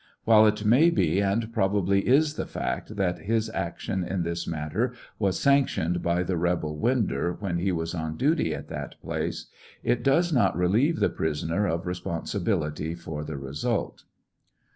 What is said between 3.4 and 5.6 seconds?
action in this matter was